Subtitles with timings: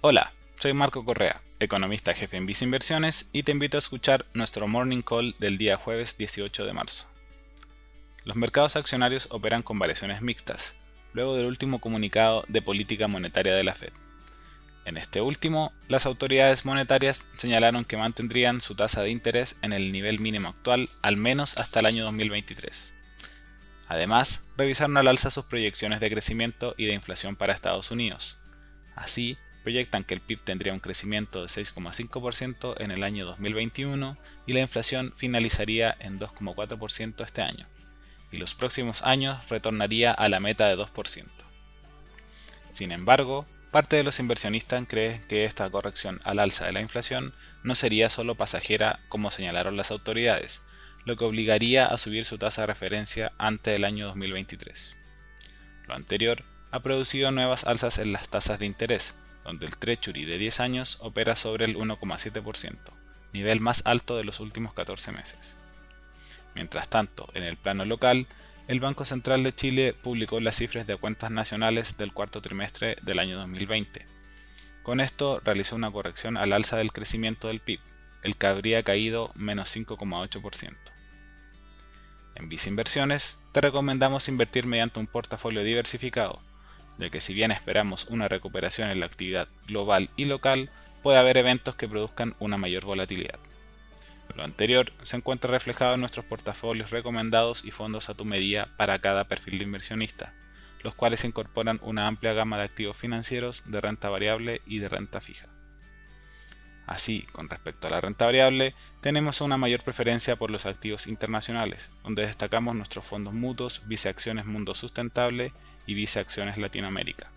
[0.00, 4.68] Hola, soy Marco Correa, economista jefe en Visa Inversiones y te invito a escuchar nuestro
[4.68, 7.08] Morning Call del día jueves 18 de marzo.
[8.22, 10.76] Los mercados accionarios operan con variaciones mixtas,
[11.14, 13.90] luego del último comunicado de política monetaria de la Fed.
[14.84, 19.90] En este último, las autoridades monetarias señalaron que mantendrían su tasa de interés en el
[19.90, 22.94] nivel mínimo actual al menos hasta el año 2023.
[23.88, 28.38] Además, revisaron al alza sus proyecciones de crecimiento y de inflación para Estados Unidos.
[28.94, 34.54] Así, proyectan que el PIB tendría un crecimiento de 6,5% en el año 2021 y
[34.54, 37.66] la inflación finalizaría en 2,4% este año,
[38.32, 41.26] y los próximos años retornaría a la meta de 2%.
[42.70, 47.34] Sin embargo, parte de los inversionistas cree que esta corrección al alza de la inflación
[47.62, 50.62] no sería solo pasajera como señalaron las autoridades,
[51.04, 54.96] lo que obligaría a subir su tasa de referencia antes del año 2023.
[55.86, 59.14] Lo anterior ha producido nuevas alzas en las tasas de interés,
[59.48, 62.76] donde el Treasury de 10 años opera sobre el 1,7%,
[63.32, 65.56] nivel más alto de los últimos 14 meses.
[66.54, 68.26] Mientras tanto, en el plano local,
[68.66, 73.18] el Banco Central de Chile publicó las cifras de cuentas nacionales del cuarto trimestre del
[73.18, 74.04] año 2020.
[74.82, 77.80] Con esto realizó una corrección al alza del crecimiento del PIB,
[78.24, 80.76] el que habría caído menos 5,8%.
[82.34, 86.42] En Visa Inversiones, te recomendamos invertir mediante un portafolio diversificado,
[86.98, 90.70] de que si bien esperamos una recuperación en la actividad global y local,
[91.02, 93.38] puede haber eventos que produzcan una mayor volatilidad.
[94.36, 99.00] Lo anterior se encuentra reflejado en nuestros portafolios recomendados y fondos a tu medida para
[99.00, 100.32] cada perfil de inversionista,
[100.82, 105.20] los cuales incorporan una amplia gama de activos financieros de renta variable y de renta
[105.20, 105.48] fija.
[106.88, 111.90] Así, con respecto a la renta variable, tenemos una mayor preferencia por los activos internacionales,
[112.02, 115.52] donde destacamos nuestros fondos mutuos, viceacciones Mundo Sustentable
[115.86, 117.30] y viceacciones Latinoamérica.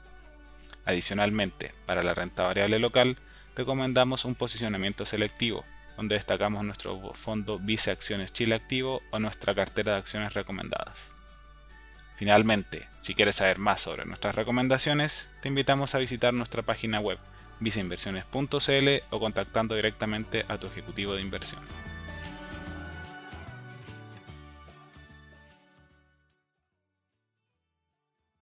[0.85, 3.17] Adicionalmente, para la renta variable local,
[3.53, 5.65] recomendamos un posicionamiento selectivo,
[5.97, 11.11] donde destacamos nuestro fondo Viceacciones Chile Activo o nuestra cartera de acciones recomendadas.
[12.15, 17.19] Finalmente, si quieres saber más sobre nuestras recomendaciones, te invitamos a visitar nuestra página web
[17.61, 21.61] viceinversiones.cl o contactando directamente a tu ejecutivo de inversión.